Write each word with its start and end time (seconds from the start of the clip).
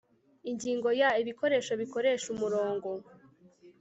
ingingo 0.49 0.89
ya 1.01 1.09
ibikoresho 1.21 1.71
bikoresha 1.81 2.25
umurongo 2.33 2.89